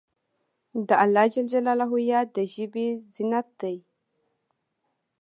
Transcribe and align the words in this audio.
د 0.87 0.89
الله 1.03 1.25
یاد 2.11 2.27
د 2.35 2.37
ژبې 2.53 2.87
زینت 3.13 3.47
دی. 3.61 3.77